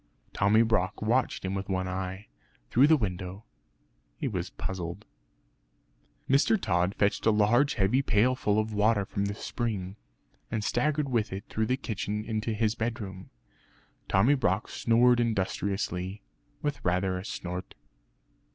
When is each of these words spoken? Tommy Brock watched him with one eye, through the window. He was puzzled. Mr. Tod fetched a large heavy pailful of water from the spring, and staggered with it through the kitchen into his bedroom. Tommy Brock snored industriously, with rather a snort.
Tommy 0.33 0.63
Brock 0.63 0.99
watched 0.99 1.45
him 1.45 1.53
with 1.53 1.69
one 1.69 1.87
eye, 1.87 2.25
through 2.71 2.87
the 2.87 2.97
window. 2.97 3.45
He 4.17 4.27
was 4.27 4.49
puzzled. 4.49 5.05
Mr. 6.27 6.59
Tod 6.59 6.95
fetched 6.95 7.27
a 7.27 7.29
large 7.29 7.75
heavy 7.75 8.01
pailful 8.01 8.57
of 8.57 8.73
water 8.73 9.05
from 9.05 9.25
the 9.25 9.35
spring, 9.35 9.97
and 10.49 10.63
staggered 10.63 11.07
with 11.09 11.31
it 11.31 11.43
through 11.49 11.67
the 11.67 11.77
kitchen 11.77 12.25
into 12.25 12.51
his 12.51 12.73
bedroom. 12.73 13.29
Tommy 14.07 14.33
Brock 14.33 14.69
snored 14.69 15.19
industriously, 15.19 16.23
with 16.63 16.83
rather 16.83 17.19
a 17.19 17.23
snort. 17.23 17.75